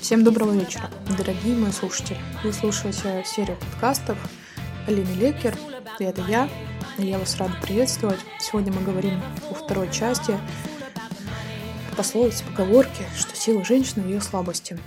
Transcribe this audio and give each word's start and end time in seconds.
Всем 0.00 0.24
доброго 0.24 0.52
вечера, 0.52 0.90
дорогие 1.18 1.54
мои 1.54 1.70
слушатели. 1.72 2.18
Вы 2.42 2.54
слушаете 2.54 3.22
серию 3.26 3.58
подкастов 3.58 4.16
Алины 4.86 5.12
Лекер, 5.12 5.54
и 5.98 6.04
это 6.04 6.22
я, 6.22 6.48
я 6.96 7.18
вас 7.18 7.36
рада 7.36 7.52
приветствовать. 7.62 8.18
Сегодня 8.40 8.72
мы 8.72 8.82
говорим 8.82 9.20
о 9.50 9.54
второй 9.54 9.92
части 9.92 10.38
пословицы, 11.98 12.44
поговорки, 12.44 13.04
что 13.14 13.36
сила 13.36 13.62
женщины 13.62 14.02
в 14.02 14.08
ее 14.08 14.22
слабости. 14.22 14.78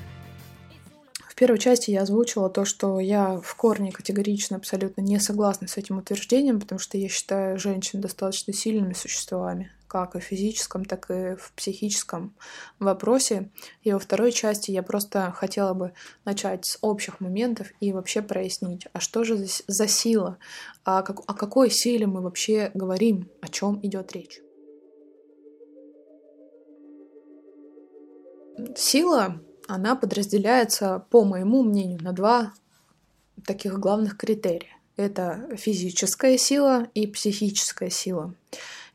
В 1.29 1.35
первой 1.35 1.59
части 1.59 1.91
я 1.91 2.01
озвучила 2.01 2.49
то, 2.49 2.65
что 2.65 2.99
я 2.99 3.39
в 3.39 3.55
корне 3.55 3.91
категорично 3.91 4.57
абсолютно 4.57 5.01
не 5.01 5.19
согласна 5.19 5.67
с 5.67 5.77
этим 5.77 5.99
утверждением, 5.99 6.59
потому 6.59 6.79
что 6.79 6.97
я 6.97 7.07
считаю 7.07 7.59
женщин 7.59 8.01
достаточно 8.01 8.51
сильными 8.51 8.93
существами, 8.93 9.71
как 9.93 10.15
и 10.15 10.19
в 10.19 10.23
физическом, 10.23 10.85
так 10.85 11.11
и 11.11 11.35
в 11.35 11.53
психическом 11.55 12.35
вопросе. 12.79 13.51
И 13.83 13.93
во 13.93 13.99
второй 13.99 14.31
части 14.31 14.71
я 14.71 14.81
просто 14.81 15.31
хотела 15.31 15.75
бы 15.75 15.93
начать 16.25 16.65
с 16.65 16.79
общих 16.81 17.19
моментов 17.19 17.67
и 17.79 17.93
вообще 17.93 18.23
прояснить, 18.23 18.87
а 18.91 18.99
что 18.99 19.23
же 19.23 19.37
за 19.67 19.87
сила, 19.87 20.39
а 20.83 21.03
как, 21.03 21.19
о 21.27 21.35
какой 21.35 21.69
силе 21.69 22.07
мы 22.07 22.21
вообще 22.21 22.71
говорим, 22.73 23.29
о 23.39 23.47
чем 23.49 23.79
идет 23.83 24.13
речь. 24.13 24.39
Сила 28.75 29.39
она 29.67 29.95
подразделяется, 29.95 31.05
по 31.11 31.23
моему 31.23 31.61
мнению, 31.61 32.01
на 32.01 32.13
два 32.13 32.53
таких 33.45 33.79
главных 33.79 34.17
критерия. 34.17 34.75
Это 34.95 35.49
физическая 35.55 36.37
сила 36.37 36.87
и 36.95 37.05
психическая 37.05 37.91
сила. 37.91 38.33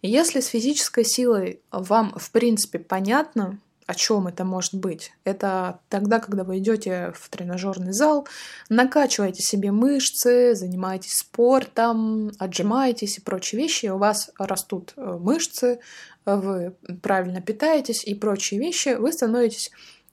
Если 0.03 0.41
с 0.41 0.47
физической 0.47 1.05
силой 1.05 1.61
вам, 1.73 2.15
в 2.17 2.31
принципе, 2.31 2.79
понятно, 2.79 3.59
о 3.87 3.95
чем 3.95 4.27
это 4.27 4.45
может 4.45 4.75
быть, 4.75 5.13
это 5.25 5.81
тогда, 5.89 6.21
когда 6.21 6.45
вы 6.45 6.59
идете 6.59 7.13
в 7.17 7.31
тренажерный 7.31 7.93
зал, 7.93 8.29
накачиваете 8.69 9.43
себе 9.43 9.73
мышцы, 9.73 10.55
занимаетесь 10.55 11.15
спортом, 11.15 12.31
отжимаетесь 12.39 13.17
и 13.17 13.23
прочие 13.23 13.63
вещи, 13.63 13.87
у 13.87 13.97
вас 13.97 14.31
растут 14.39 14.93
э, 14.97 15.17
мышцы, 15.19 15.81
вы 16.27 16.75
правильно 17.03 17.41
питаетесь 17.41 18.05
и 18.05 18.15
прочие 18.15 18.61
вещи, 18.61 18.95
вы 18.95 19.11
становитесь 19.11 19.71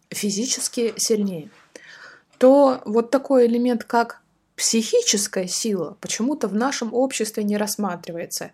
физически 0.10 0.94
сильнее, 0.96 1.50
то 2.38 2.82
вот 2.86 3.12
такой 3.12 3.46
элемент, 3.46 3.84
как 3.84 4.22
психическая 4.56 5.48
сила, 5.48 5.98
почему-то 6.00 6.48
в 6.48 6.56
нашем 6.56 6.94
обществе 6.94 7.44
не 7.44 7.58
рассматривается. 7.58 8.52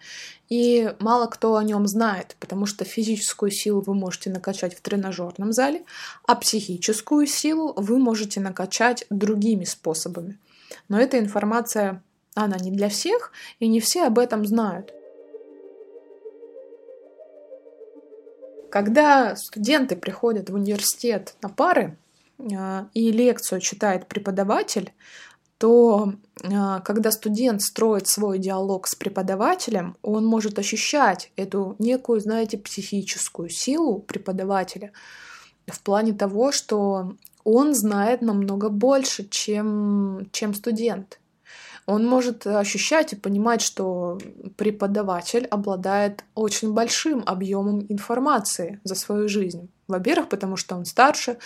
И 0.50 0.94
мало 1.00 1.28
кто 1.28 1.56
о 1.56 1.64
нем 1.64 1.88
знает, 1.88 2.36
потому 2.40 2.66
что 2.66 2.86
физическую 2.86 3.52
силу 3.52 3.82
вы 3.82 3.94
можете 3.94 4.30
накачать 4.30 4.76
в 4.76 4.82
тренажерном 4.82 5.54
зале, 5.54 5.84
а 6.28 6.36
психическую 6.36 7.28
силу 7.28 7.74
вы 7.78 8.00
можете 8.00 8.40
накачать 8.40 9.06
другими 9.10 9.64
способами. 9.64 10.40
Но 10.90 11.00
эта 11.00 11.20
информация, 11.20 12.04
она 12.34 12.58
не 12.58 12.72
для 12.72 12.90
всех, 12.90 13.32
и 13.60 13.68
не 13.68 13.80
все 13.80 14.06
об 14.08 14.18
этом 14.18 14.46
знают. 14.46 14.94
Когда 18.72 19.36
студенты 19.36 19.98
приходят 19.98 20.50
в 20.50 20.56
университет 20.56 21.36
на 21.42 21.50
пары 21.50 21.98
а, 22.40 22.88
и 22.94 23.12
лекцию 23.12 23.60
читает 23.60 24.08
преподаватель, 24.08 24.94
то 25.62 26.16
а, 26.44 26.80
когда 26.80 27.12
студент 27.12 27.62
строит 27.62 28.08
свой 28.08 28.40
диалог 28.40 28.88
с 28.88 28.96
преподавателем, 28.96 29.96
он 30.02 30.26
может 30.26 30.58
ощущать 30.58 31.32
эту 31.36 31.76
некую, 31.78 32.20
знаете, 32.20 32.58
психическую 32.58 33.50
силу 33.50 34.00
преподавателя 34.00 34.92
в 35.68 35.80
плане 35.84 36.14
того, 36.14 36.52
что 36.52 37.14
он 37.44 37.76
знает 37.76 38.24
намного 38.24 38.70
больше, 38.70 39.30
чем, 39.30 40.28
чем 40.32 40.56
студент 40.56 41.20
он 41.88 42.06
может 42.06 42.48
ощущать 42.48 43.14
и 43.14 43.16
понимать, 43.16 43.62
что 43.62 44.20
преподаватель 44.56 45.46
обладает 45.46 46.24
очень 46.36 46.74
большим 46.74 47.24
объемом 47.26 47.86
информации 47.90 48.80
за 48.84 48.96
свою 48.96 49.28
жизнь. 49.28 49.70
Во-первых, 49.92 50.30
потому 50.30 50.58
что 50.58 50.76
он 50.76 50.86
старше, 50.86 51.38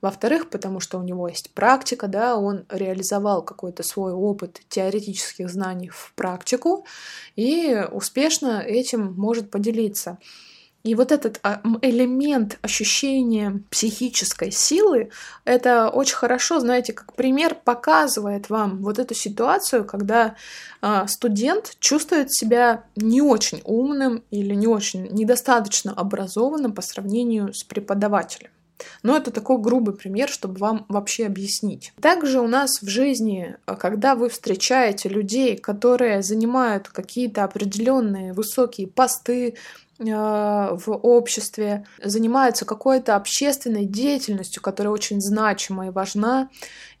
во-вторых, 0.00 0.50
потому 0.50 0.80
что 0.80 0.98
у 0.98 1.02
него 1.02 1.28
есть 1.28 1.50
практика, 1.50 2.08
да, 2.08 2.36
он 2.36 2.64
реализовал 2.68 3.42
какой-то 3.42 3.82
свой 3.82 4.12
опыт 4.12 4.60
теоретических 4.68 5.48
знаний 5.48 5.88
в 5.88 6.12
практику 6.16 6.84
и 7.36 7.86
успешно 7.92 8.60
этим 8.60 9.14
может 9.14 9.50
поделиться. 9.50 10.18
И 10.82 10.94
вот 10.94 11.12
этот 11.12 11.40
а, 11.42 11.60
элемент 11.82 12.58
ощущения 12.62 13.62
психической 13.70 14.50
силы, 14.50 15.10
это 15.44 15.90
очень 15.90 16.16
хорошо, 16.16 16.58
знаете, 16.58 16.94
как 16.94 17.12
пример 17.14 17.54
показывает 17.54 18.48
вам 18.48 18.78
вот 18.78 18.98
эту 18.98 19.14
ситуацию, 19.14 19.84
когда 19.84 20.36
а, 20.80 21.06
студент 21.06 21.76
чувствует 21.80 22.32
себя 22.32 22.84
не 22.96 23.20
очень 23.20 23.60
умным 23.64 24.22
или 24.30 24.54
не 24.54 24.66
очень 24.66 25.06
недостаточно 25.08 25.92
образованным 25.92 26.72
по 26.72 26.80
сравнению 26.80 27.52
с 27.52 27.62
преподавателем. 27.62 28.50
Но 29.02 29.16
это 29.16 29.30
такой 29.30 29.58
грубый 29.58 29.94
пример, 29.94 30.28
чтобы 30.28 30.58
вам 30.58 30.86
вообще 30.88 31.26
объяснить. 31.26 31.92
Также 32.00 32.40
у 32.40 32.48
нас 32.48 32.80
в 32.80 32.88
жизни, 32.88 33.56
а, 33.66 33.76
когда 33.76 34.14
вы 34.14 34.28
встречаете 34.28 35.08
людей, 35.08 35.56
которые 35.56 36.22
занимают 36.22 36.88
какие-то 36.88 37.44
определенные 37.44 38.32
высокие 38.32 38.86
посты, 38.86 39.56
в 40.00 40.98
обществе, 41.02 41.84
занимаются 42.02 42.64
какой-то 42.64 43.16
общественной 43.16 43.84
деятельностью, 43.84 44.62
которая 44.62 44.92
очень 44.94 45.20
значима 45.20 45.88
и 45.88 45.90
важна, 45.90 46.48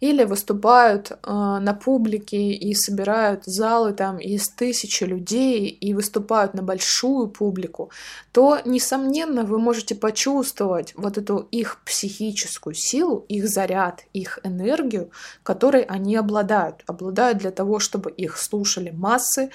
или 0.00 0.24
выступают 0.24 1.10
э, 1.10 1.16
на 1.24 1.74
публике 1.74 2.52
и 2.52 2.74
собирают 2.74 3.44
залы 3.44 3.92
там 3.92 4.18
из 4.18 4.48
тысячи 4.48 5.04
людей 5.04 5.66
и 5.68 5.94
выступают 5.94 6.54
на 6.54 6.62
большую 6.62 7.28
публику, 7.28 7.90
то, 8.32 8.58
несомненно, 8.64 9.44
вы 9.44 9.58
можете 9.58 9.94
почувствовать 9.94 10.92
вот 10.94 11.18
эту 11.18 11.48
их 11.50 11.80
психическую 11.84 12.74
силу, 12.74 13.24
их 13.28 13.48
заряд, 13.48 14.04
их 14.12 14.38
энергию, 14.44 15.10
которой 15.42 15.82
они 15.82 16.16
обладают. 16.16 16.82
Обладают 16.86 17.38
для 17.38 17.50
того, 17.50 17.78
чтобы 17.78 18.10
их 18.10 18.36
слушали 18.36 18.90
массы, 18.90 19.50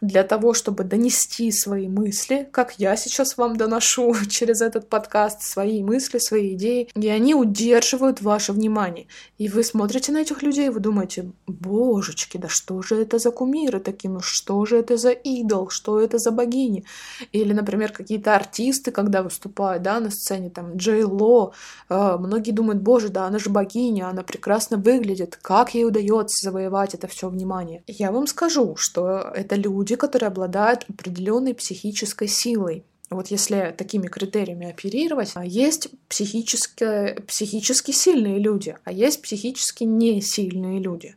для 0.00 0.22
того, 0.22 0.54
чтобы 0.54 0.84
донести 0.84 1.50
свои 1.50 1.88
мысли, 1.88 2.48
как 2.52 2.74
я 2.78 2.96
сейчас 2.96 3.36
вам 3.36 3.56
доношу 3.56 4.14
через 4.28 4.60
этот 4.60 4.88
подкаст, 4.88 5.42
свои 5.42 5.82
мысли, 5.82 6.18
свои 6.18 6.54
идеи, 6.54 6.88
и 6.94 7.08
они 7.08 7.34
удерживают 7.34 8.20
ваше 8.20 8.52
внимание. 8.52 9.06
И 9.38 9.48
вы 9.48 9.64
смотрите 9.64 10.12
на 10.12 10.18
этих 10.18 10.42
людей, 10.42 10.68
вы 10.68 10.80
думаете, 10.80 11.32
божечки, 11.46 12.36
да 12.36 12.48
что 12.48 12.82
же 12.82 12.96
это 12.96 13.18
за 13.18 13.30
кумиры 13.30 13.80
такие, 13.80 14.10
ну 14.10 14.20
что 14.20 14.64
же 14.64 14.78
это 14.78 14.96
за 14.96 15.10
идол, 15.10 15.70
что 15.70 16.00
это 16.00 16.18
за 16.18 16.30
богини? 16.30 16.84
Или, 17.32 17.52
например, 17.52 17.92
какие-то 17.92 18.34
артисты, 18.34 18.90
когда 18.90 19.22
выступают, 19.22 19.82
да, 19.82 20.00
на 20.00 20.10
сцене, 20.10 20.50
там, 20.50 20.76
Джей 20.76 21.04
Ло, 21.04 21.52
э, 21.88 22.16
многие 22.18 22.52
думают, 22.52 22.82
боже, 22.82 23.08
да, 23.08 23.26
она 23.26 23.38
же 23.38 23.50
богиня, 23.50 24.08
она 24.08 24.22
прекрасно 24.22 24.76
выглядит, 24.76 25.38
как 25.40 25.74
ей 25.74 25.84
удается 25.84 26.48
завоевать 26.48 26.94
это 26.94 27.08
все 27.08 27.28
внимание? 27.28 27.82
Я 27.86 28.12
вам 28.12 28.26
скажу, 28.26 28.76
что 28.76 29.32
это 29.34 29.56
люди, 29.56 29.87
люди, 29.88 29.96
которые 29.96 30.28
обладают 30.28 30.84
определенной 30.88 31.54
психической 31.54 32.28
силой. 32.28 32.84
Вот 33.10 33.28
если 33.28 33.74
такими 33.76 34.06
критериями 34.06 34.70
оперировать, 34.70 35.30
а 35.34 35.44
есть 35.44 35.88
психически, 36.08 37.22
психически 37.26 37.90
сильные 37.90 38.38
люди, 38.38 38.76
а 38.84 38.92
есть 38.92 39.22
психически 39.22 39.84
не 39.84 40.20
сильные 40.20 40.78
люди. 40.78 41.16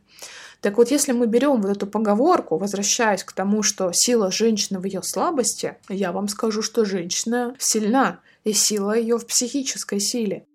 Так 0.62 0.78
вот, 0.78 0.90
если 0.90 1.12
мы 1.12 1.26
берем 1.26 1.60
вот 1.60 1.70
эту 1.76 1.86
поговорку, 1.86 2.56
возвращаясь 2.56 3.24
к 3.24 3.32
тому, 3.32 3.62
что 3.62 3.90
сила 3.92 4.30
женщины 4.30 4.78
в 4.78 4.84
ее 4.84 5.02
слабости, 5.02 5.76
я 5.90 6.12
вам 6.12 6.28
скажу, 6.28 6.62
что 6.62 6.84
женщина 6.84 7.54
сильна, 7.58 8.20
и 8.44 8.52
сила 8.52 8.96
ее 8.96 9.18
в 9.18 9.26
психической 9.26 10.00
силе. 10.00 10.46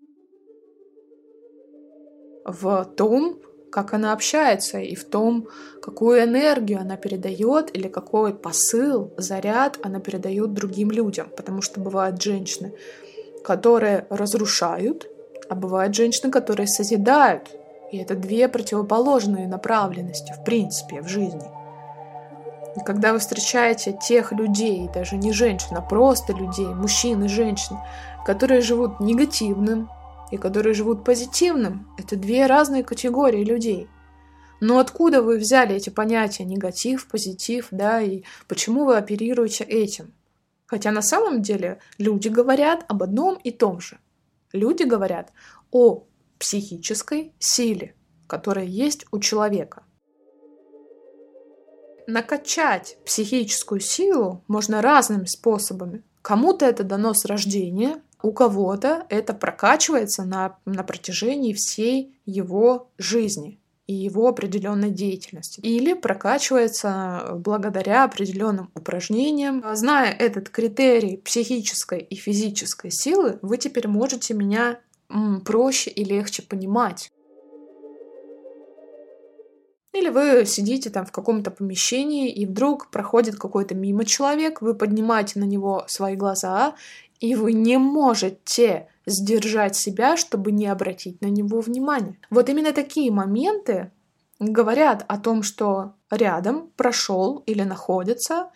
В 2.45 2.85
том, 2.97 3.39
как 3.71 3.93
она 3.93 4.13
общается 4.13 4.79
и 4.79 4.95
в 4.95 5.03
том, 5.03 5.47
какую 5.81 6.23
энергию 6.23 6.79
она 6.79 6.97
передает 6.97 7.75
или 7.75 7.87
какой 7.87 8.33
посыл, 8.33 9.13
заряд 9.17 9.79
она 9.83 9.99
передает 9.99 10.53
другим 10.53 10.91
людям. 10.91 11.29
Потому 11.35 11.61
что 11.61 11.79
бывают 11.79 12.21
женщины, 12.21 12.73
которые 13.43 14.05
разрушают, 14.09 15.07
а 15.49 15.55
бывают 15.55 15.95
женщины, 15.95 16.31
которые 16.31 16.67
созидают. 16.67 17.49
И 17.91 17.97
это 17.97 18.15
две 18.15 18.47
противоположные 18.49 19.47
направленности, 19.47 20.33
в 20.33 20.43
принципе, 20.43 21.01
в 21.01 21.07
жизни. 21.07 21.49
И 22.75 22.79
когда 22.81 23.11
вы 23.11 23.19
встречаете 23.19 23.91
тех 23.93 24.31
людей, 24.31 24.89
даже 24.93 25.15
не 25.15 25.31
женщин, 25.31 25.77
а 25.77 25.81
просто 25.81 26.33
людей, 26.33 26.67
мужчин 26.67 27.23
и 27.23 27.27
женщин, 27.27 27.77
которые 28.25 28.61
живут 28.61 28.99
негативным, 28.99 29.89
и 30.31 30.37
которые 30.37 30.73
живут 30.73 31.03
позитивным, 31.03 31.87
это 31.97 32.15
две 32.15 32.45
разные 32.45 32.83
категории 32.83 33.43
людей. 33.43 33.87
Но 34.59 34.79
откуда 34.79 35.21
вы 35.21 35.37
взяли 35.37 35.75
эти 35.75 35.89
понятия 35.89 36.43
негатив, 36.43 37.07
позитив, 37.07 37.67
да, 37.71 38.01
и 38.01 38.23
почему 38.47 38.85
вы 38.85 38.97
оперируете 38.97 39.63
этим? 39.63 40.13
Хотя 40.65 40.91
на 40.91 41.01
самом 41.01 41.41
деле 41.41 41.79
люди 41.97 42.27
говорят 42.27 42.83
об 42.87 43.03
одном 43.03 43.35
и 43.35 43.51
том 43.51 43.79
же. 43.79 43.99
Люди 44.51 44.83
говорят 44.83 45.31
о 45.71 46.03
психической 46.39 47.33
силе, 47.39 47.95
которая 48.27 48.65
есть 48.65 49.05
у 49.11 49.19
человека. 49.19 49.83
Накачать 52.07 52.97
психическую 53.05 53.81
силу 53.81 54.43
можно 54.47 54.81
разными 54.81 55.25
способами. 55.25 56.03
Кому-то 56.21 56.65
это 56.65 56.83
дано 56.83 57.13
с 57.13 57.25
рождения, 57.25 58.01
у 58.21 58.31
кого-то 58.31 59.05
это 59.09 59.33
прокачивается 59.33 60.23
на, 60.23 60.57
на 60.65 60.83
протяжении 60.83 61.53
всей 61.53 62.17
его 62.25 62.89
жизни 62.97 63.59
и 63.87 63.93
его 63.93 64.27
определенной 64.27 64.89
деятельности. 64.89 65.61
Или 65.61 65.93
прокачивается 65.93 67.35
благодаря 67.35 68.03
определенным 68.03 68.69
упражнениям. 68.75 69.63
Зная 69.73 70.11
этот 70.11 70.49
критерий 70.49 71.17
психической 71.17 71.99
и 71.99 72.15
физической 72.15 72.91
силы, 72.91 73.39
вы 73.41 73.57
теперь 73.57 73.87
можете 73.87 74.33
меня 74.33 74.79
проще 75.45 75.89
и 75.89 76.03
легче 76.03 76.43
понимать. 76.43 77.09
Или 79.93 80.09
вы 80.09 80.45
сидите 80.45 80.89
там 80.91 81.05
в 81.05 81.11
каком-то 81.11 81.49
помещении, 81.49 82.29
и 82.29 82.45
вдруг 82.45 82.91
проходит 82.91 83.37
какой-то 83.37 83.73
мимо 83.73 84.05
человек, 84.05 84.61
вы 84.61 84.75
поднимаете 84.75 85.39
на 85.39 85.45
него 85.45 85.85
свои 85.87 86.15
глаза, 86.15 86.75
и 87.19 87.35
вы 87.35 87.53
не 87.53 87.77
можете 87.77 88.87
сдержать 89.05 89.75
себя, 89.75 90.17
чтобы 90.17 90.51
не 90.51 90.67
обратить 90.67 91.21
на 91.21 91.27
него 91.27 91.61
внимание. 91.61 92.19
Вот 92.29 92.49
именно 92.49 92.73
такие 92.73 93.11
моменты 93.11 93.91
говорят 94.39 95.05
о 95.07 95.17
том, 95.17 95.43
что 95.43 95.93
рядом 96.11 96.69
прошел 96.75 97.43
или 97.45 97.63
находится 97.63 98.51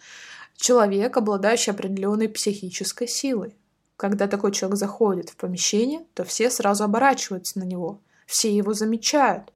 человек, 0.55 1.17
обладающий 1.17 1.71
определенной 1.71 2.29
психической 2.29 3.07
силой. 3.07 3.55
Когда 3.97 4.27
такой 4.27 4.51
человек 4.51 4.77
заходит 4.77 5.29
в 5.29 5.37
помещение, 5.37 6.05
то 6.13 6.23
все 6.23 6.49
сразу 6.49 6.83
оборачиваются 6.83 7.59
на 7.59 7.63
него, 7.63 8.01
все 8.25 8.55
его 8.55 8.73
замечают. 8.73 9.53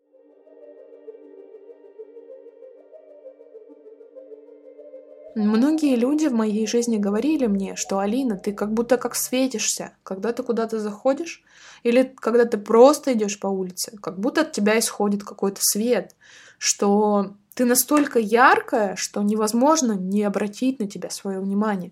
Многие 5.35 5.97
люди 5.97 6.27
в 6.27 6.33
моей 6.33 6.65
жизни 6.65 6.95
говорили 6.95 7.45
мне, 7.47 7.75
что 7.75 7.99
Алина, 7.99 8.37
ты 8.37 8.53
как 8.53 8.73
будто 8.73 8.97
как 8.97 9.15
светишься, 9.15 9.91
когда 10.03 10.31
ты 10.31 10.43
куда-то 10.43 10.79
заходишь, 10.79 11.43
или 11.83 12.03
когда 12.03 12.45
ты 12.45 12.57
просто 12.57 13.11
идешь 13.11 13.37
по 13.37 13.47
улице, 13.47 13.97
как 14.01 14.17
будто 14.17 14.41
от 14.41 14.53
тебя 14.53 14.79
исходит 14.79 15.25
какой-то 15.25 15.59
свет, 15.61 16.15
что 16.57 17.35
ты 17.53 17.65
настолько 17.65 18.17
яркая, 18.17 18.95
что 18.95 19.21
невозможно 19.23 19.91
не 19.91 20.23
обратить 20.23 20.79
на 20.79 20.87
тебя 20.87 21.09
свое 21.09 21.41
внимание, 21.41 21.91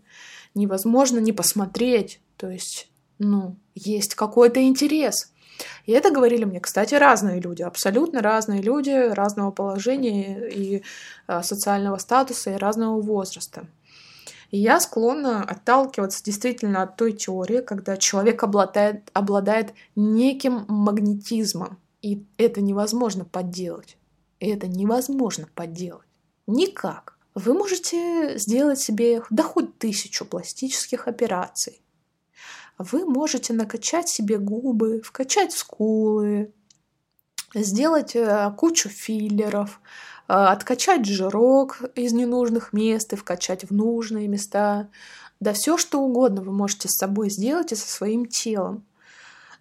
невозможно 0.56 1.20
не 1.20 1.34
посмотреть, 1.34 2.22
то 2.38 2.50
есть, 2.50 2.90
ну, 3.20 3.58
есть 3.76 4.16
какой-то 4.16 4.66
интерес. 4.66 5.33
И 5.86 5.92
это 5.92 6.12
говорили 6.12 6.46
мне, 6.46 6.60
кстати, 6.60 6.96
разные 6.96 7.40
люди, 7.40 7.62
абсолютно 7.62 8.22
разные 8.22 8.62
люди 8.62 8.90
разного 8.90 9.52
положения 9.52 10.50
и 10.50 10.84
а, 11.28 11.44
социального 11.44 11.98
статуса 11.98 12.52
и 12.52 12.58
разного 12.58 13.02
возраста. 13.02 13.66
И 14.52 14.60
я 14.60 14.80
склонна 14.80 15.44
отталкиваться 15.44 16.24
действительно 16.24 16.84
от 16.84 16.96
той 16.96 17.14
теории, 17.14 17.62
когда 17.62 17.98
человек 17.98 18.44
обладает, 18.44 19.10
обладает 19.14 19.74
неким 19.96 20.66
магнетизмом, 20.68 21.80
и 22.02 22.24
это 22.38 22.62
невозможно 22.62 23.26
подделать. 23.26 23.98
И 24.40 24.48
это 24.48 24.68
невозможно 24.68 25.48
подделать. 25.56 26.08
Никак. 26.46 27.18
Вы 27.34 27.54
можете 27.54 28.38
сделать 28.38 28.80
себе 28.80 29.24
да 29.32 29.42
хоть 29.42 29.80
тысячу 29.80 30.24
пластических 30.24 31.08
операций, 31.08 31.82
вы 32.78 33.06
можете 33.06 33.54
накачать 33.54 34.10
себе 34.10 34.38
губы, 34.38 35.02
вкачать 35.02 35.54
скулы, 35.54 36.52
сделать 37.54 38.16
э, 38.16 38.52
кучу 38.58 38.90
филлеров, 38.90 39.80
э, 40.28 40.34
откачать 40.34 41.06
жирок 41.06 41.82
из 41.96 42.14
ненужных 42.14 42.74
мест 42.74 43.14
и 43.14 43.16
вкачать 43.16 43.64
в 43.70 43.74
нужные 43.74 44.28
места. 44.28 44.90
Да 45.40 45.54
все 45.54 45.78
что 45.78 46.00
угодно 46.00 46.42
вы 46.42 46.52
можете 46.52 46.88
с 46.88 46.98
собой 46.98 47.30
сделать 47.30 47.72
и 47.72 47.76
со 47.76 47.88
своим 47.88 48.26
телом. 48.26 48.86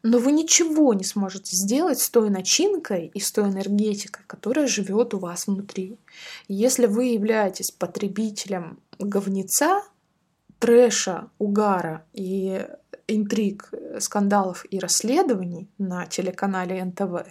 Но 0.04 0.18
вы 0.18 0.32
ничего 0.32 0.94
не 0.94 1.04
сможете 1.04 1.56
сделать 1.56 2.00
с 2.00 2.10
той 2.10 2.28
начинкой 2.28 3.06
и 3.14 3.20
с 3.20 3.30
той 3.30 3.50
энергетикой, 3.50 4.24
которая 4.26 4.66
живет 4.66 5.14
у 5.14 5.18
вас 5.18 5.46
внутри. 5.46 5.96
Если 6.48 6.86
вы 6.86 7.06
являетесь 7.06 7.70
потребителем 7.70 8.80
говнеца, 8.98 9.84
трэша, 10.58 11.30
угара 11.38 12.04
и 12.12 12.66
интриг, 13.16 13.70
скандалов 13.98 14.64
и 14.70 14.78
расследований 14.78 15.68
на 15.78 16.06
телеканале 16.06 16.84
НТВ, 16.84 17.26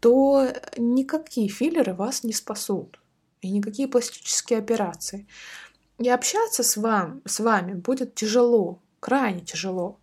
то 0.00 0.48
никакие 0.76 1.48
филлеры 1.48 1.94
вас 1.94 2.24
не 2.24 2.32
спасут. 2.32 2.98
И 3.40 3.50
никакие 3.50 3.88
пластические 3.88 4.60
операции. 4.60 5.26
И 5.98 6.08
общаться 6.08 6.62
с, 6.62 6.76
вам, 6.76 7.22
с 7.24 7.40
вами 7.40 7.74
будет 7.74 8.14
тяжело, 8.14 8.80
крайне 9.00 9.40
тяжело. 9.40 9.98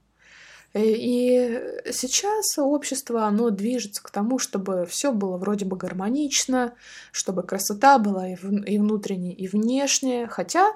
И 0.74 1.62
сейчас 1.92 2.58
общество, 2.58 3.26
оно 3.26 3.50
движется 3.50 4.04
к 4.04 4.12
тому, 4.12 4.38
чтобы 4.38 4.86
все 4.86 5.12
было 5.12 5.38
вроде 5.38 5.66
бы 5.66 5.78
гармонично, 5.78 6.76
чтобы 7.12 7.44
красота 7.44 7.98
была 7.98 8.30
и, 8.30 8.36
внутренняя, 8.36 9.34
и 9.34 9.48
внешняя, 9.48 10.28
хотя 10.28 10.72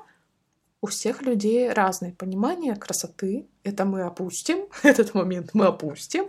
у 0.84 0.88
всех 0.88 1.22
людей 1.22 1.72
разное 1.72 2.12
понимание 2.12 2.76
красоты. 2.76 3.48
Это 3.64 3.86
мы 3.86 4.02
опустим, 4.02 4.68
этот 4.84 5.14
момент 5.14 5.52
мы 5.54 5.68
опустим, 5.68 6.26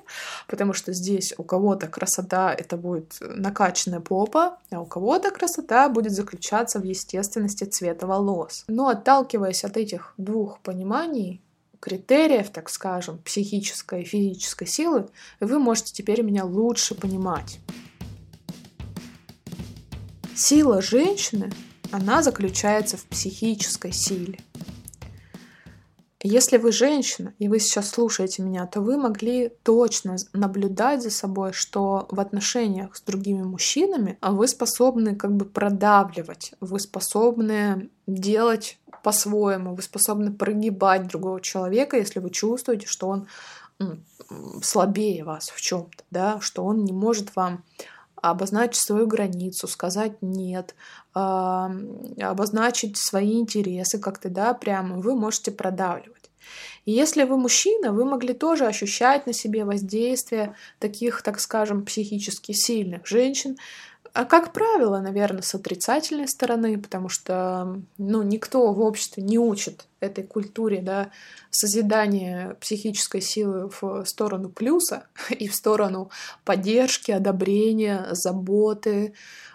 потому 0.47 0.73
что 0.73 0.93
здесь 0.93 1.35
у 1.37 1.43
кого-то 1.43 1.89
красота 1.89 2.55
это 2.55 2.77
будет 2.77 3.17
накачанная 3.21 3.99
попа, 3.99 4.59
а 4.71 4.81
у 4.81 4.87
кого-то 4.87 5.33
красота 5.33 5.89
будет 5.89 6.13
заключаться 6.13 6.79
в 6.79 6.85
естественности 6.85 7.65
цвета 7.65 8.07
волос. 8.07 8.65
Но 8.69 8.87
отталкиваясь 8.87 9.65
от 9.65 9.77
этих 9.77 10.15
двух 10.19 10.61
пониманий, 10.61 11.43
критериев, 11.81 12.51
так 12.51 12.71
скажем, 12.71 13.19
психической 13.19 14.03
и 14.03 14.05
физической 14.05 14.69
силы, 14.69 15.09
вы 15.41 15.59
можете 15.59 15.93
теперь 15.93 16.23
меня 16.23 16.45
лучше 16.45 16.95
понимать. 16.95 17.59
Сила 20.37 20.81
женщины 20.81 21.51
она 21.95 22.25
заключается 22.25 22.97
в 22.97 23.05
психической 23.05 23.93
силе. 23.93 24.41
Если 26.21 26.57
вы 26.57 26.73
женщина, 26.73 27.35
и 27.39 27.47
вы 27.49 27.61
сейчас 27.61 27.91
слушаете 27.91 28.43
меня, 28.43 28.67
то 28.67 28.81
вы 28.81 28.97
могли 28.97 29.53
точно 29.63 30.17
наблюдать 30.33 31.03
за 31.03 31.11
собой, 31.11 31.53
что 31.53 32.09
в 32.11 32.19
отношениях 32.19 32.97
с 32.97 33.03
другими 33.03 33.43
мужчинами 33.43 34.19
вы 34.23 34.49
способны 34.49 35.15
как 35.15 35.37
бы 35.37 35.45
продавливать, 35.45 36.55
вы 36.61 36.81
способны 36.81 37.91
делать 38.09 38.79
по-своему, 39.05 39.77
вы 39.77 39.83
способны 39.83 40.33
прогибать 40.33 41.07
другого 41.07 41.41
человека, 41.41 41.97
если 41.97 42.19
вы 42.19 42.31
чувствуете, 42.31 42.89
что 42.89 43.07
он 43.07 43.29
слабее 44.63 45.23
вас 45.23 45.51
в 45.51 45.61
чем-то, 45.61 46.03
да, 46.11 46.41
что 46.41 46.65
он 46.65 46.85
не 46.85 46.93
может 46.93 47.37
вам 47.37 47.63
обозначить 48.31 48.81
свою 48.81 49.07
границу, 49.07 49.69
сказать 49.69 50.23
нет, 50.23 50.75
обозначить 51.13 52.97
свои 52.97 53.41
интересы 53.41 53.99
как-то, 53.99 54.29
да, 54.29 54.55
прямо, 54.55 54.97
вы 54.97 55.15
можете 55.15 55.51
продавливать. 55.51 56.31
И 56.85 56.93
если 56.93 57.25
вы 57.25 57.39
мужчина, 57.39 57.93
вы 57.93 58.05
могли 58.05 58.35
тоже 58.35 58.67
ощущать 58.67 59.27
на 59.27 59.33
себе 59.33 59.65
воздействие 59.65 60.55
таких, 60.79 61.23
так 61.23 61.41
скажем, 61.41 61.85
психически 61.85 62.53
сильных 62.53 63.07
женщин, 63.07 63.57
а 64.15 64.25
как 64.25 64.53
правило, 64.53 65.01
наверное, 65.01 65.43
с 65.43 65.57
отрицательной 65.57 66.29
стороны, 66.29 66.79
потому 66.79 67.09
что 67.09 67.83
ну, 67.99 68.23
никто 68.23 68.73
в 68.73 68.81
обществе 68.81 69.25
не 69.25 69.41
учит 69.41 69.89
этой 69.99 70.23
культуре 70.23 70.81
да, 70.81 71.11
созидания 71.51 72.55
психической 72.61 73.21
силы 73.21 73.73
в 73.81 74.05
сторону 74.05 74.51
плюса 74.51 75.09
и 75.31 75.49
в 75.49 75.55
сторону 75.57 76.13
поддержки, 76.45 77.11
одобрения, 77.11 78.07
заботы, 78.13 79.15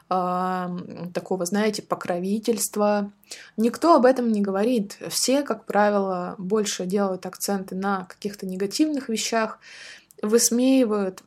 э, 0.09 0.77
такого, 1.13 1.45
знаете, 1.45 1.81
покровительства. 1.81 3.13
Никто 3.55 3.95
об 3.95 4.05
этом 4.05 4.29
не 4.29 4.41
говорит. 4.41 4.97
Все, 5.07 5.43
как 5.43 5.67
правило, 5.67 6.35
больше 6.37 6.85
делают 6.85 7.25
акценты 7.25 7.75
на 7.75 8.03
каких-то 8.09 8.45
негативных 8.45 9.07
вещах, 9.07 9.59
высмеивают 10.21 11.23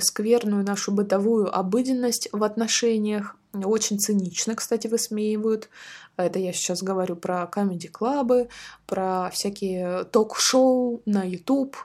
скверную 0.00 0.64
нашу 0.64 0.92
бытовую 0.92 1.54
обыденность 1.54 2.28
в 2.32 2.42
отношениях. 2.42 3.36
Очень 3.52 3.98
цинично, 4.00 4.54
кстати, 4.56 4.88
высмеивают. 4.88 5.68
Это 6.16 6.38
я 6.38 6.52
сейчас 6.52 6.82
говорю 6.82 7.16
про 7.16 7.46
комедий-клабы, 7.46 8.48
про 8.86 9.30
всякие 9.32 10.04
ток-шоу 10.04 11.02
на 11.06 11.24
YouTube, 11.24 11.76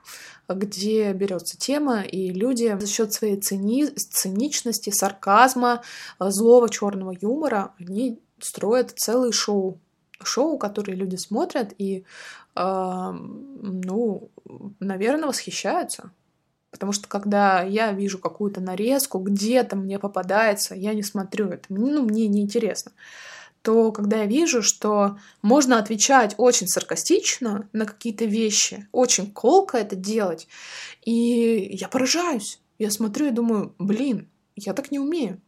где 0.47 1.11
берется 1.13 1.57
тема, 1.57 2.01
и 2.01 2.29
люди 2.29 2.75
за 2.79 2.87
счет 2.87 3.13
своей 3.13 3.39
цини... 3.39 3.87
циничности, 3.87 4.91
сарказма, 4.91 5.81
злого 6.19 6.69
черного 6.69 7.15
юмора, 7.19 7.73
они 7.79 8.19
строят 8.39 8.93
целые 8.95 9.31
шоу. 9.31 9.79
Шоу, 10.21 10.57
которые 10.57 10.95
люди 10.95 11.15
смотрят 11.15 11.73
и, 11.77 12.03
э, 12.55 13.11
ну, 13.13 14.29
наверное, 14.79 15.29
восхищаются 15.29 16.11
Потому 16.71 16.91
что 16.91 17.07
когда 17.07 17.63
я 17.63 17.91
вижу 17.91 18.19
какую-то 18.19 18.61
нарезку, 18.61 19.19
где-то 19.19 19.75
мне 19.75 19.97
попадается, 19.99 20.75
я 20.75 20.93
не 20.93 21.03
смотрю 21.03 21.49
это, 21.49 21.65
ну, 21.69 22.03
мне 22.03 22.27
неинтересно 22.27 22.91
то 23.61 23.91
когда 23.91 24.21
я 24.21 24.25
вижу, 24.25 24.61
что 24.61 25.17
можно 25.41 25.79
отвечать 25.79 26.33
очень 26.37 26.67
саркастично 26.67 27.67
на 27.73 27.85
какие-то 27.85 28.25
вещи, 28.25 28.87
очень 28.91 29.31
колко 29.31 29.77
это 29.77 29.95
делать, 29.95 30.47
и 31.03 31.69
я 31.73 31.87
поражаюсь. 31.87 32.59
Я 32.77 32.91
смотрю 32.91 33.27
и 33.27 33.31
думаю, 33.31 33.75
блин, 33.77 34.29
я 34.55 34.73
так 34.73 34.91
не 34.91 34.99
умею. 34.99 35.41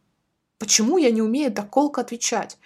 Почему 0.58 0.98
я 0.98 1.10
не 1.10 1.22
умею 1.22 1.50
так 1.50 1.70
колко 1.70 2.02
отвечать? 2.02 2.58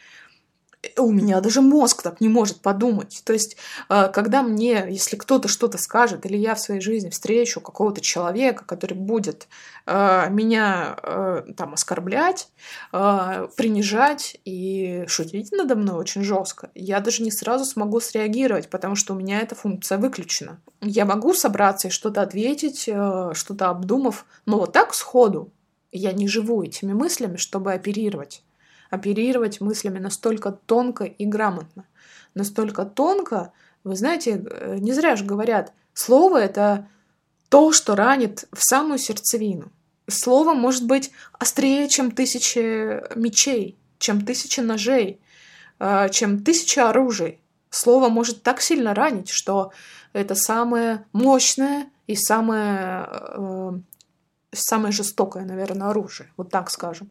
У 0.97 1.11
меня 1.11 1.41
даже 1.41 1.61
мозг 1.61 2.03
так 2.03 2.21
не 2.21 2.29
может 2.29 2.61
подумать. 2.61 3.23
То 3.25 3.33
есть, 3.33 3.57
э, 3.89 4.09
когда 4.13 4.43
мне, 4.43 4.87
если 4.89 5.17
кто-то 5.17 5.49
что-то 5.49 5.79
скажет, 5.79 6.27
или 6.27 6.37
я 6.37 6.55
в 6.55 6.61
своей 6.61 6.81
жизни 6.81 7.11
встречу 7.11 7.61
какого-то 7.61 8.01
человека, 8.01 8.65
который 8.65 8.95
будет 8.95 9.49
э, 9.87 10.29
меня 10.31 10.97
э, 11.03 11.45
там 11.57 11.75
оскорблять, 11.75 12.49
принижать 12.91 14.37
и 14.45 15.05
шутить 15.07 15.53
надо 15.53 15.77
мной 15.77 15.97
очень 15.97 16.23
жестко, 16.23 16.71
я 16.75 17.01
даже 17.01 17.23
не 17.23 17.31
сразу 17.31 17.65
смогу 17.65 18.01
среагировать, 18.01 18.69
потому 18.69 18.97
что 18.97 19.15
у 19.15 19.17
меня 19.17 19.41
эта 19.41 19.55
функция 19.55 19.99
выключена. 19.99 20.61
Я 20.81 21.05
могу 21.05 21.35
собраться 21.35 21.89
и 21.89 21.91
что-то 21.91 22.23
ответить, 22.23 22.83
что-то 22.83 23.69
обдумав, 23.69 24.27
но 24.47 24.59
вот 24.59 24.73
так 24.73 24.95
сходу 24.95 25.53
я 25.93 26.13
не 26.13 26.29
живу 26.29 26.63
этими 26.63 26.93
мыслями, 26.93 27.37
чтобы 27.37 27.73
оперировать 27.73 28.43
оперировать 28.97 29.61
мыслями 29.61 29.99
настолько 29.99 30.53
тонко 30.53 31.05
и 31.05 31.25
грамотно. 31.25 31.85
Настолько 32.35 32.85
тонко, 32.85 33.53
вы 33.85 33.97
знаете, 33.97 34.43
э, 34.45 34.77
не 34.79 34.93
зря 34.93 35.17
же 35.17 35.25
говорят, 35.25 35.73
слово— 35.95 36.39
это 36.43 36.89
то, 37.49 37.73
что 37.73 37.95
ранит 37.95 38.49
в 38.53 38.59
самую 38.61 38.99
сердцевину. 38.99 39.71
Слово 40.09 40.55
может 40.55 40.87
быть 40.87 41.11
острее, 41.39 41.89
чем 41.89 42.11
тысячи 42.11 43.01
мечей, 43.17 43.77
чем 43.99 44.25
тысячи 44.25 44.61
ножей, 44.61 45.21
э, 45.79 46.09
чем 46.11 46.43
тысяча 46.45 46.91
оружий. 46.91 47.41
Слово 47.71 48.09
может 48.09 48.43
так 48.43 48.61
сильно 48.61 48.95
ранить, 48.95 49.29
что 49.29 49.73
это 50.13 50.35
самое 50.35 51.05
мощное 51.13 51.91
и 52.07 52.17
самое, 52.17 53.09
э, 53.11 53.71
самое 54.53 54.93
жестокое, 54.93 55.45
наверное, 55.45 55.89
оружие, 55.89 56.31
вот 56.37 56.51
так 56.51 56.71
скажем. 56.71 57.11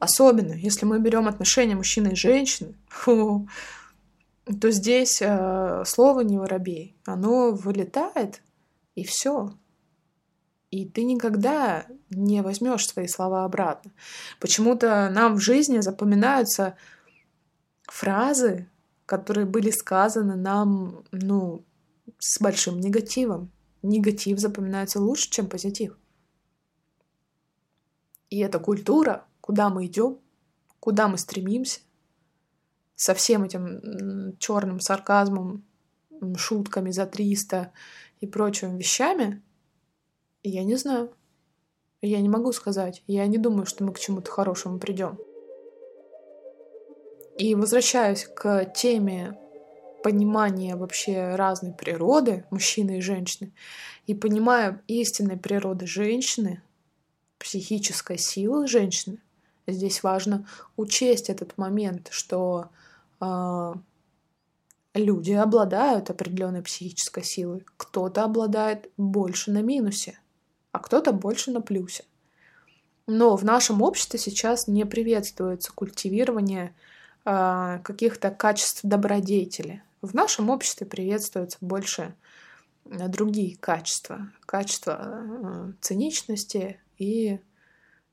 Особенно, 0.00 0.54
если 0.54 0.86
мы 0.86 0.98
берем 0.98 1.28
отношения 1.28 1.76
мужчины 1.76 2.12
и 2.12 2.16
женщины, 2.16 2.74
фу, 2.88 3.48
то 4.60 4.70
здесь 4.70 5.20
э, 5.20 5.84
слово 5.86 6.20
не 6.22 6.38
воробей. 6.38 6.96
Оно 7.04 7.52
вылетает, 7.52 8.42
и 8.94 9.04
все. 9.04 9.52
И 10.70 10.88
ты 10.88 11.04
никогда 11.04 11.86
не 12.08 12.42
возьмешь 12.42 12.88
свои 12.88 13.08
слова 13.08 13.44
обратно. 13.44 13.92
Почему-то 14.40 15.10
нам 15.10 15.34
в 15.34 15.40
жизни 15.40 15.80
запоминаются 15.80 16.76
фразы, 17.82 18.68
которые 19.04 19.46
были 19.46 19.70
сказаны 19.70 20.36
нам, 20.36 21.04
ну, 21.12 21.64
с 22.18 22.40
большим 22.40 22.80
негативом. 22.80 23.50
Негатив 23.82 24.38
запоминается 24.38 25.00
лучше, 25.00 25.30
чем 25.30 25.46
позитив. 25.48 25.98
И 28.30 28.38
эта 28.38 28.58
культура, 28.58 29.26
куда 29.50 29.68
мы 29.68 29.86
идем, 29.86 30.20
куда 30.78 31.08
мы 31.08 31.18
стремимся, 31.18 31.80
со 32.94 33.14
всем 33.14 33.42
этим 33.42 34.36
черным 34.38 34.78
сарказмом, 34.78 35.64
шутками 36.36 36.92
за 36.92 37.04
300 37.04 37.72
и 38.20 38.28
прочими 38.28 38.78
вещами, 38.78 39.42
я 40.44 40.62
не 40.62 40.76
знаю. 40.76 41.12
Я 42.00 42.20
не 42.20 42.28
могу 42.28 42.52
сказать. 42.52 43.02
Я 43.08 43.26
не 43.26 43.38
думаю, 43.38 43.66
что 43.66 43.82
мы 43.82 43.92
к 43.92 43.98
чему-то 43.98 44.30
хорошему 44.30 44.78
придем. 44.78 45.18
И 47.36 47.56
возвращаясь 47.56 48.24
к 48.24 48.66
теме 48.66 49.36
понимания 50.04 50.76
вообще 50.76 51.34
разной 51.34 51.72
природы 51.72 52.44
мужчины 52.50 52.98
и 52.98 53.00
женщины, 53.00 53.52
и 54.06 54.14
понимая 54.14 54.80
истинной 54.86 55.38
природы 55.38 55.88
женщины, 55.88 56.62
психической 57.40 58.16
силы 58.16 58.68
женщины, 58.68 59.18
Здесь 59.72 60.02
важно 60.02 60.46
учесть 60.76 61.30
этот 61.30 61.56
момент, 61.58 62.08
что 62.10 62.68
э, 63.20 63.74
люди 64.94 65.32
обладают 65.32 66.10
определенной 66.10 66.62
психической 66.62 67.24
силой. 67.24 67.64
Кто-то 67.76 68.24
обладает 68.24 68.90
больше 68.96 69.50
на 69.50 69.62
минусе, 69.62 70.18
а 70.72 70.78
кто-то 70.78 71.12
больше 71.12 71.50
на 71.50 71.60
плюсе. 71.60 72.04
Но 73.06 73.36
в 73.36 73.44
нашем 73.44 73.82
обществе 73.82 74.18
сейчас 74.18 74.68
не 74.68 74.84
приветствуется 74.84 75.72
культивирование 75.72 76.74
э, 77.24 77.80
каких-то 77.82 78.30
качеств 78.30 78.80
добродетели. 78.82 79.82
В 80.02 80.14
нашем 80.14 80.50
обществе 80.50 80.86
приветствуются 80.86 81.58
больше 81.60 82.14
другие 82.84 83.56
качества. 83.56 84.30
Качества 84.46 85.00
э, 85.02 85.72
циничности 85.80 86.80
и 86.98 87.40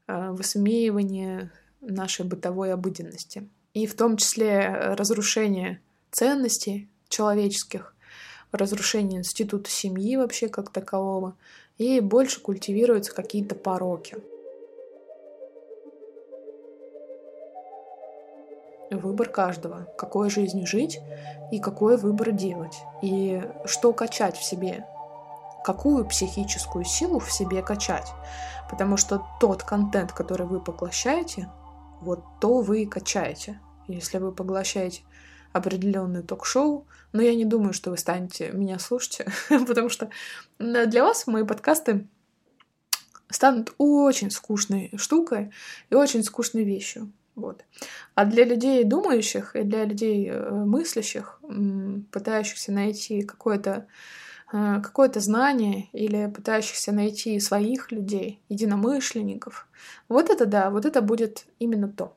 высмеивание 0.08 1.52
нашей 1.82 2.26
бытовой 2.26 2.74
обыденности. 2.74 3.48
И 3.74 3.86
в 3.86 3.96
том 3.96 4.18
числе 4.18 4.68
разрушение 4.98 5.82
ценностей 6.12 6.90
человеческих, 7.10 7.96
разрушение 8.52 9.20
института 9.20 9.70
семьи 9.70 10.16
вообще 10.18 10.50
как 10.50 10.72
такового, 10.72 11.36
и 11.78 12.00
больше 12.00 12.42
культивируются 12.42 13.14
какие-то 13.14 13.56
пороки. 13.56 14.18
Выбор 18.90 19.30
каждого, 19.30 19.94
какой 19.98 20.30
жизнью 20.30 20.66
жить 20.66 21.00
и 21.52 21.60
какой 21.60 21.98
выбор 21.98 22.32
делать, 22.32 22.78
и 23.02 23.44
что 23.66 23.92
качать 23.92 24.38
в 24.38 24.44
себе, 24.44 24.86
какую 25.68 26.06
психическую 26.06 26.86
силу 26.86 27.20
в 27.20 27.30
себе 27.30 27.62
качать. 27.62 28.08
Потому 28.70 28.96
что 28.96 29.26
тот 29.42 29.64
контент, 29.64 30.14
который 30.14 30.48
вы 30.48 30.62
поглощаете, 30.62 31.50
вот 32.00 32.24
то 32.40 32.62
вы 32.62 32.84
и 32.84 32.86
качаете. 32.86 33.60
Если 33.90 34.18
вы 34.18 34.32
поглощаете 34.32 35.02
определенное 35.52 36.22
ток-шоу, 36.24 36.88
но 37.12 37.22
я 37.22 37.36
не 37.36 37.44
думаю, 37.44 37.74
что 37.74 37.92
вы 37.92 37.98
станете 37.98 38.52
меня 38.52 38.80
слушать, 38.80 39.26
потому 39.50 39.90
что 39.90 40.10
для 40.58 41.04
вас 41.04 41.28
мои 41.28 41.44
подкасты 41.44 42.08
станут 43.30 43.74
очень 43.78 44.32
скучной 44.32 44.94
штукой 44.96 45.52
и 45.90 45.96
очень 45.96 46.24
скучной 46.24 46.64
вещью. 46.64 47.12
Вот. 47.36 47.66
А 48.16 48.24
для 48.24 48.46
людей 48.46 48.86
думающих 48.86 49.58
и 49.58 49.64
для 49.64 49.84
людей 49.84 50.30
э, 50.30 50.50
мыслящих, 50.50 51.42
пытающихся 52.12 52.72
найти 52.72 53.24
какое-то 53.24 53.88
какое-то 54.50 55.20
знание 55.20 55.90
или 55.92 56.32
пытающихся 56.34 56.92
найти 56.92 57.40
своих 57.40 57.92
людей, 57.92 58.40
единомышленников. 58.50 59.68
Вот 60.08 60.30
это 60.30 60.46
да, 60.46 60.70
вот 60.70 60.86
это 60.86 61.02
будет 61.02 61.46
именно 61.60 61.90
то. 61.90 62.14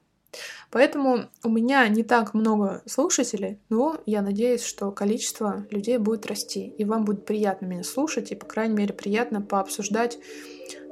Поэтому 0.71 1.29
у 1.43 1.49
меня 1.49 1.89
не 1.89 2.05
так 2.05 2.35
много 2.35 2.83
слушателей, 2.87 3.59
но 3.69 4.01
я 4.07 4.23
надеюсь, 4.23 4.63
что 4.63 4.93
количество 4.93 5.67
людей 5.71 5.99
будет 5.99 6.27
расти, 6.27 6.69
и 6.79 6.85
вам 6.85 7.05
будет 7.05 7.25
приятно 7.25 7.67
меня 7.67 7.83
слушать, 7.83 8.31
и, 8.31 8.37
по 8.37 8.47
крайней 8.47 8.75
мере, 8.75 8.95
приятно 8.95 9.43
пообсуждать 9.43 10.19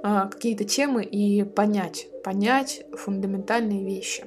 э, 0.02 0.28
какие-то 0.30 0.64
темы 0.64 1.04
и 1.04 1.44
понять, 1.44 2.08
понять 2.24 2.84
фундаментальные 2.96 3.84
вещи. 3.84 4.24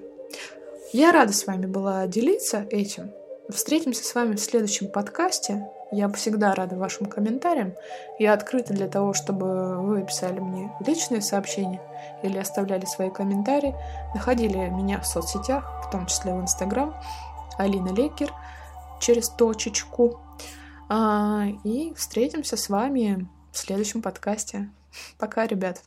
Я 0.93 1.11
рада 1.11 1.33
с 1.33 1.45
вами 1.45 1.65
была 1.65 2.07
делиться 2.07 2.65
этим. 2.69 3.11
Встретимся 3.49 4.05
с 4.05 4.15
вами 4.15 4.35
в 4.35 4.41
следующем 4.41 4.89
подкасте. 4.89 5.67
Я 5.91 6.07
всегда 6.09 6.55
рада 6.55 6.77
вашим 6.77 7.05
комментариям. 7.05 7.73
Я 8.17 8.33
открыта 8.33 8.73
для 8.73 8.87
того, 8.87 9.13
чтобы 9.13 9.77
вы 9.81 10.03
писали 10.03 10.39
мне 10.39 10.71
личные 10.85 11.21
сообщения 11.21 11.81
или 12.23 12.37
оставляли 12.37 12.85
свои 12.85 13.09
комментарии, 13.09 13.75
находили 14.13 14.69
меня 14.69 15.01
в 15.01 15.05
соцсетях, 15.05 15.85
в 15.85 15.91
том 15.91 16.05
числе 16.05 16.33
в 16.33 16.41
Инстаграм, 16.41 16.95
Алина 17.57 17.89
Лекер, 17.89 18.31
через 19.01 19.27
точечку. 19.29 20.21
А, 20.87 21.45
и 21.63 21.93
встретимся 21.95 22.55
с 22.55 22.69
вами 22.69 23.27
в 23.51 23.57
следующем 23.57 24.01
подкасте. 24.01 24.69
Пока, 25.17 25.45
ребят. 25.45 25.81